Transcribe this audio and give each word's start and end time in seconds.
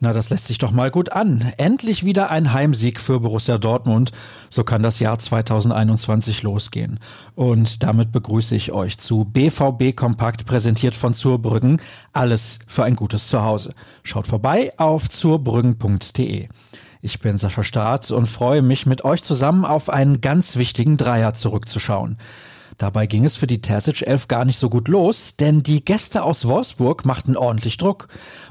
Na, 0.00 0.12
das 0.12 0.30
lässt 0.30 0.46
sich 0.46 0.58
doch 0.58 0.70
mal 0.70 0.92
gut 0.92 1.10
an. 1.10 1.52
Endlich 1.56 2.04
wieder 2.04 2.30
ein 2.30 2.52
Heimsieg 2.52 3.00
für 3.00 3.18
Borussia 3.18 3.58
Dortmund. 3.58 4.12
So 4.48 4.62
kann 4.62 4.80
das 4.80 5.00
Jahr 5.00 5.18
2021 5.18 6.44
losgehen. 6.44 7.00
Und 7.34 7.82
damit 7.82 8.12
begrüße 8.12 8.54
ich 8.54 8.70
euch 8.70 8.98
zu 8.98 9.24
BVB 9.24 9.96
Kompakt 9.96 10.46
präsentiert 10.46 10.94
von 10.94 11.14
Zurbrüggen. 11.14 11.82
Alles 12.12 12.60
für 12.68 12.84
ein 12.84 12.94
gutes 12.94 13.26
Zuhause. 13.26 13.74
Schaut 14.04 14.28
vorbei 14.28 14.72
auf 14.76 15.10
zurbrüggen.de. 15.10 16.48
Ich 17.02 17.18
bin 17.18 17.36
Sascha 17.36 17.64
Staats 17.64 18.12
und 18.12 18.26
freue 18.26 18.62
mich, 18.62 18.86
mit 18.86 19.04
euch 19.04 19.24
zusammen 19.24 19.64
auf 19.64 19.90
einen 19.90 20.20
ganz 20.20 20.54
wichtigen 20.54 20.96
Dreier 20.96 21.34
zurückzuschauen. 21.34 22.18
Dabei 22.78 23.08
ging 23.08 23.24
es 23.24 23.36
für 23.36 23.48
die 23.48 23.60
Terzic 23.60 24.02
11 24.02 24.28
gar 24.28 24.44
nicht 24.44 24.58
so 24.58 24.70
gut 24.70 24.86
los, 24.86 25.36
denn 25.36 25.64
die 25.64 25.84
Gäste 25.84 26.22
aus 26.22 26.46
Wolfsburg 26.46 27.04
machten 27.04 27.36
ordentlich 27.36 27.76
Druck. 27.76 28.06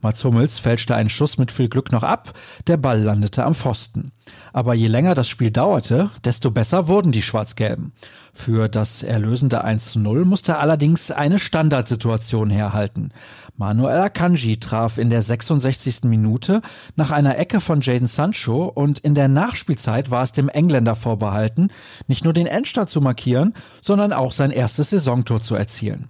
Mats 0.00 0.22
Hummels 0.22 0.60
fälschte 0.60 0.94
einen 0.94 1.08
Schuss 1.08 1.38
mit 1.38 1.50
viel 1.50 1.68
Glück 1.68 1.90
noch 1.90 2.04
ab, 2.04 2.32
der 2.68 2.76
Ball 2.76 3.00
landete 3.00 3.44
am 3.44 3.56
Pfosten. 3.56 4.12
Aber 4.52 4.74
je 4.74 4.86
länger 4.86 5.14
das 5.14 5.28
Spiel 5.28 5.50
dauerte, 5.50 6.10
desto 6.24 6.50
besser 6.50 6.88
wurden 6.88 7.12
die 7.12 7.22
Schwarz-Gelben. 7.22 7.92
Für 8.34 8.68
das 8.68 9.02
erlösende 9.02 9.64
1 9.64 9.92
zu 9.92 10.00
0 10.00 10.24
musste 10.24 10.58
allerdings 10.58 11.10
eine 11.10 11.38
Standardsituation 11.38 12.50
herhalten. 12.50 13.12
Manuel 13.56 13.98
Akanji 13.98 14.58
traf 14.58 14.96
in 14.96 15.10
der 15.10 15.20
66. 15.20 16.04
Minute 16.04 16.62
nach 16.96 17.10
einer 17.10 17.38
Ecke 17.38 17.60
von 17.60 17.82
Jaden 17.82 18.06
Sancho 18.06 18.64
und 18.64 18.98
in 19.00 19.14
der 19.14 19.28
Nachspielzeit 19.28 20.10
war 20.10 20.22
es 20.22 20.32
dem 20.32 20.48
Engländer 20.48 20.96
vorbehalten, 20.96 21.68
nicht 22.06 22.24
nur 22.24 22.32
den 22.32 22.46
Endstart 22.46 22.88
zu 22.88 23.00
markieren, 23.00 23.54
sondern 23.82 24.12
auch 24.12 24.32
sein 24.32 24.50
erstes 24.50 24.90
Saisontor 24.90 25.40
zu 25.40 25.54
erzielen. 25.54 26.08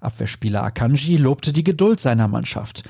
Abwehrspieler 0.00 0.62
Akanji 0.62 1.16
lobte 1.16 1.52
die 1.52 1.64
Geduld 1.64 2.00
seiner 2.00 2.28
Mannschaft. 2.28 2.82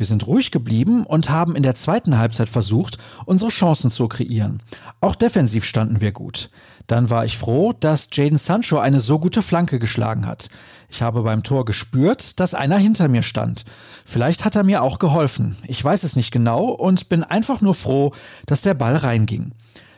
Wir 0.00 0.06
sind 0.06 0.26
ruhig 0.26 0.50
geblieben 0.50 1.04
und 1.04 1.28
haben 1.28 1.54
in 1.54 1.62
der 1.62 1.74
zweiten 1.74 2.16
Halbzeit 2.16 2.48
versucht, 2.48 2.96
unsere 3.26 3.50
Chancen 3.50 3.90
zu 3.90 4.08
kreieren. 4.08 4.56
Auch 5.02 5.14
defensiv 5.14 5.66
standen 5.66 6.00
wir 6.00 6.10
gut. 6.10 6.48
Dann 6.86 7.10
war 7.10 7.26
ich 7.26 7.36
froh, 7.36 7.74
dass 7.78 8.08
Jaden 8.10 8.38
Sancho 8.38 8.78
eine 8.78 9.00
so 9.00 9.18
gute 9.18 9.42
Flanke 9.42 9.78
geschlagen 9.78 10.26
hat. 10.26 10.48
Ich 10.88 11.02
habe 11.02 11.20
beim 11.20 11.42
Tor 11.42 11.66
gespürt, 11.66 12.40
dass 12.40 12.54
einer 12.54 12.78
hinter 12.78 13.08
mir 13.08 13.22
stand. 13.22 13.66
Vielleicht 14.06 14.46
hat 14.46 14.56
er 14.56 14.62
mir 14.62 14.82
auch 14.82 15.00
geholfen. 15.00 15.58
Ich 15.66 15.84
weiß 15.84 16.02
es 16.04 16.16
nicht 16.16 16.30
genau 16.30 16.68
und 16.68 17.10
bin 17.10 17.22
einfach 17.22 17.60
nur 17.60 17.74
froh, 17.74 18.12
dass 18.46 18.62
der 18.62 18.72
Ball 18.72 18.96
reinging. 18.96 19.52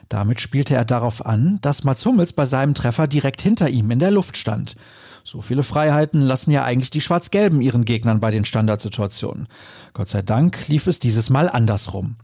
Damit 0.09 0.41
spielte 0.41 0.75
er 0.75 0.83
darauf 0.83 1.25
an, 1.25 1.59
dass 1.61 1.85
Mats 1.85 2.05
Hummels 2.05 2.33
bei 2.33 2.45
seinem 2.45 2.73
Treffer 2.73 3.07
direkt 3.07 3.41
hinter 3.41 3.69
ihm 3.69 3.89
in 3.89 3.99
der 3.99 4.11
Luft 4.11 4.35
stand. 4.35 4.75
So 5.23 5.41
viele 5.41 5.63
Freiheiten 5.63 6.21
lassen 6.21 6.51
ja 6.51 6.63
eigentlich 6.65 6.89
die 6.89 6.99
Schwarz-Gelben 6.99 7.61
ihren 7.61 7.85
Gegnern 7.85 8.19
bei 8.19 8.29
den 8.29 8.43
Standardsituationen. 8.43 9.47
Gott 9.93 10.09
sei 10.09 10.21
Dank 10.21 10.67
lief 10.67 10.87
es 10.87 10.99
dieses 10.99 11.29
Mal 11.29 11.49
andersrum. 11.49 12.17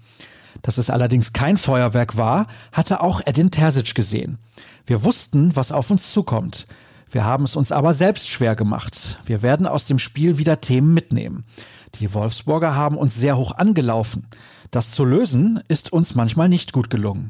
Dass 0.61 0.78
es 0.78 0.89
allerdings 0.89 1.31
kein 1.31 1.58
Feuerwerk 1.58 2.17
war, 2.17 2.47
hatte 2.73 3.02
auch 3.02 3.22
Edin 3.25 3.52
Terzic 3.52 3.95
gesehen. 3.95 4.38
Wir 4.86 5.03
wussten, 5.03 5.55
was 5.55 5.72
auf 5.72 5.89
uns 5.92 6.11
zukommt. 6.11 6.66
Wir 7.09 7.23
haben 7.23 7.45
es 7.45 7.55
uns 7.55 7.72
aber 7.72 7.94
selbst 7.94 8.30
schwer 8.30 8.55
gemacht. 8.55 9.20
Wir 9.25 9.42
werden 9.42 9.66
aus 9.66 9.86
dem 9.86 9.97
Spiel 9.97 10.38
wieder 10.38 10.59
Themen 10.59 10.94
mitnehmen. 10.94 11.45
Die 11.95 12.14
Wolfsburger 12.14 12.75
haben 12.75 12.97
uns 12.97 13.16
sehr 13.16 13.38
hoch 13.38 13.55
angelaufen. 13.55 14.27
Das 14.72 14.92
zu 14.92 15.05
lösen 15.05 15.61
ist 15.67 15.94
uns 15.94 16.16
manchmal 16.16 16.50
nicht 16.50 16.73
gut 16.73 16.89
gelungen. 16.89 17.30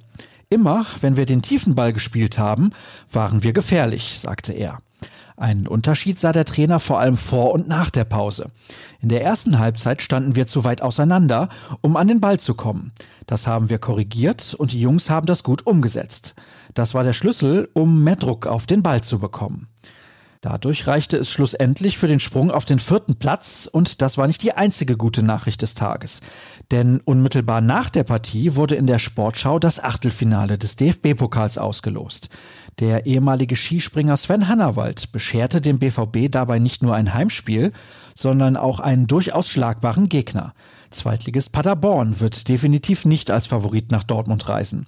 Immer, 0.52 0.88
wenn 1.02 1.16
wir 1.16 1.28
den 1.28 1.44
tiefen 1.44 1.76
Ball 1.76 1.94
gespielt 1.94 2.40
haben, 2.40 2.72
waren 3.12 3.44
wir 3.44 3.54
gefährlich, 3.54 4.20
sagte 4.20 4.52
er. 4.52 4.80
Einen 5.38 5.68
Unterschied 5.68 6.18
sah 6.18 6.32
der 6.32 6.44
Trainer 6.44 6.80
vor 6.80 7.00
allem 7.00 7.18
vor 7.18 7.54
und 7.54 7.68
nach 7.68 7.92
der 7.92 8.04
Pause. 8.04 8.50
In 9.00 9.10
der 9.10 9.24
ersten 9.24 9.60
Halbzeit 9.60 10.02
standen 10.02 10.36
wir 10.36 10.48
zu 10.48 10.64
weit 10.64 10.82
auseinander, 10.82 11.50
um 11.82 11.96
an 11.96 12.08
den 12.08 12.20
Ball 12.20 12.40
zu 12.40 12.56
kommen. 12.56 12.94
Das 13.28 13.46
haben 13.46 13.70
wir 13.70 13.78
korrigiert 13.78 14.56
und 14.56 14.72
die 14.72 14.82
Jungs 14.82 15.12
haben 15.12 15.28
das 15.28 15.44
gut 15.44 15.68
umgesetzt. 15.68 16.34
Das 16.74 16.96
war 16.96 17.04
der 17.04 17.14
Schlüssel, 17.14 17.70
um 17.74 18.04
mehr 18.04 18.16
Druck 18.16 18.48
auf 18.48 18.66
den 18.66 18.82
Ball 18.82 19.04
zu 19.04 19.20
bekommen. 19.20 19.68
Dadurch 20.42 20.88
reichte 20.88 21.18
es 21.18 21.30
schlussendlich 21.30 21.98
für 21.98 22.08
den 22.08 22.22
Sprung 22.22 22.50
auf 22.50 22.64
den 22.64 22.80
vierten 22.80 23.16
Platz 23.16 23.70
und 23.70 24.02
das 24.02 24.18
war 24.18 24.26
nicht 24.26 24.42
die 24.42 24.54
einzige 24.54 24.96
gute 24.96 25.22
Nachricht 25.22 25.62
des 25.62 25.74
Tages. 25.74 26.22
Denn 26.72 27.02
unmittelbar 27.04 27.60
nach 27.60 27.90
der 27.90 28.06
Partie 28.06 28.56
wurde 28.56 28.76
in 28.76 28.88
der 28.88 29.00
Sportschau 29.00 29.60
das 29.60 29.84
Achtelfinale 29.84 30.58
des 30.58 30.78
DFB-Pokals 30.78 31.58
ausgelost. 31.58 32.30
Der 32.80 33.06
ehemalige 33.06 33.58
Skispringer 33.58 34.16
Sven 34.16 34.48
Hannawald 34.48 35.12
bescherte 35.12 35.60
dem 35.60 35.80
BVB 35.80 36.32
dabei 36.32 36.60
nicht 36.60 36.82
nur 36.82 36.96
ein 36.96 37.14
Heimspiel, 37.14 37.74
sondern 38.16 38.56
auch 38.56 38.80
einen 38.80 39.06
durchaus 39.06 39.50
schlagbaren 39.50 40.08
Gegner. 40.08 40.54
Zweitligist 40.90 41.52
Paderborn 41.52 42.22
wird 42.22 42.48
definitiv 42.48 43.04
nicht 43.04 43.32
als 43.32 43.48
Favorit 43.48 43.92
nach 43.92 44.04
Dortmund 44.04 44.48
reisen. 44.48 44.88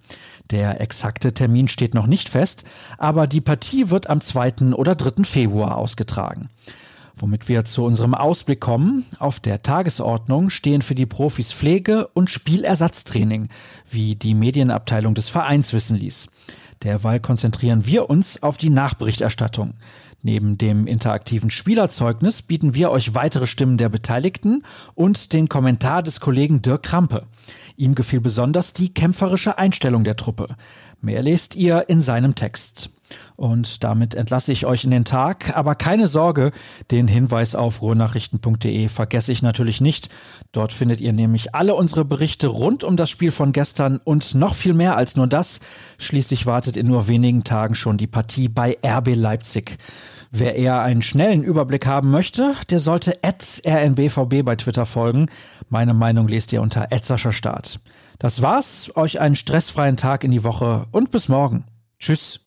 Der 0.51 0.79
exakte 0.79 1.33
Termin 1.33 1.67
steht 1.67 1.93
noch 1.93 2.07
nicht 2.07 2.29
fest, 2.29 2.63
aber 2.97 3.27
die 3.27 3.41
Partie 3.41 3.89
wird 3.89 4.09
am 4.09 4.21
2. 4.21 4.73
oder 4.73 4.95
3. 4.95 5.25
Februar 5.25 5.77
ausgetragen. 5.77 6.49
Womit 7.17 7.49
wir 7.49 7.65
zu 7.65 7.83
unserem 7.83 8.15
Ausblick 8.15 8.61
kommen. 8.61 9.05
Auf 9.19 9.41
der 9.41 9.61
Tagesordnung 9.61 10.49
stehen 10.49 10.81
für 10.81 10.95
die 10.95 11.05
Profis 11.05 11.51
Pflege 11.51 12.07
und 12.07 12.29
Spielersatztraining, 12.29 13.49
wie 13.89 14.15
die 14.15 14.33
Medienabteilung 14.33 15.13
des 15.13 15.27
Vereins 15.27 15.73
wissen 15.73 15.97
ließ. 15.97 16.29
Derweil 16.83 17.19
konzentrieren 17.19 17.85
wir 17.85 18.09
uns 18.09 18.41
auf 18.41 18.57
die 18.57 18.69
Nachberichterstattung. 18.69 19.73
Neben 20.23 20.57
dem 20.57 20.85
interaktiven 20.85 21.49
Spielerzeugnis 21.49 22.43
bieten 22.43 22.75
wir 22.75 22.91
euch 22.91 23.15
weitere 23.15 23.47
Stimmen 23.47 23.77
der 23.77 23.89
Beteiligten 23.89 24.63
und 24.93 25.33
den 25.33 25.49
Kommentar 25.49 26.03
des 26.03 26.19
Kollegen 26.19 26.61
Dirk 26.61 26.83
Krampe. 26.83 27.25
Ihm 27.75 27.95
gefiel 27.95 28.21
besonders 28.21 28.73
die 28.73 28.93
kämpferische 28.93 29.57
Einstellung 29.57 30.03
der 30.03 30.15
Truppe. 30.15 30.55
Mehr 31.01 31.23
lest 31.23 31.55
ihr 31.55 31.89
in 31.89 32.01
seinem 32.01 32.35
Text. 32.35 32.91
Und 33.35 33.83
damit 33.83 34.15
entlasse 34.15 34.51
ich 34.51 34.65
euch 34.65 34.83
in 34.83 34.91
den 34.91 35.05
Tag. 35.05 35.55
Aber 35.55 35.75
keine 35.75 36.07
Sorge, 36.07 36.51
den 36.91 37.07
Hinweis 37.07 37.55
auf 37.55 37.81
ruhrnachrichten.de 37.81 38.87
vergesse 38.87 39.31
ich 39.31 39.41
natürlich 39.41 39.81
nicht. 39.81 40.09
Dort 40.51 40.73
findet 40.73 41.01
ihr 41.01 41.13
nämlich 41.13 41.55
alle 41.55 41.75
unsere 41.75 42.05
Berichte 42.05 42.47
rund 42.47 42.83
um 42.83 42.97
das 42.97 43.09
Spiel 43.09 43.31
von 43.31 43.51
gestern 43.51 43.99
und 44.03 44.35
noch 44.35 44.55
viel 44.55 44.73
mehr 44.73 44.97
als 44.97 45.15
nur 45.15 45.27
das. 45.27 45.59
Schließlich 45.97 46.45
wartet 46.45 46.77
in 46.77 46.87
nur 46.87 47.07
wenigen 47.07 47.43
Tagen 47.43 47.75
schon 47.75 47.97
die 47.97 48.07
Partie 48.07 48.47
bei 48.47 48.77
RB 48.85 49.15
Leipzig. 49.15 49.77
Wer 50.33 50.55
eher 50.55 50.81
einen 50.81 51.01
schnellen 51.01 51.43
Überblick 51.43 51.85
haben 51.85 52.09
möchte, 52.09 52.55
der 52.69 52.79
sollte 52.79 53.19
rnbvb 53.21 54.43
bei 54.43 54.55
Twitter 54.55 54.85
folgen. 54.85 55.25
Meine 55.67 55.93
Meinung 55.93 56.29
lest 56.29 56.53
ihr 56.53 56.61
unter 56.61 56.87
Start. 57.33 57.81
Das 58.17 58.41
war's. 58.41 58.91
Euch 58.95 59.19
einen 59.19 59.35
stressfreien 59.35 59.97
Tag 59.97 60.23
in 60.23 60.31
die 60.31 60.45
Woche 60.45 60.85
und 60.91 61.11
bis 61.11 61.27
morgen. 61.27 61.65
Tschüss. 61.99 62.39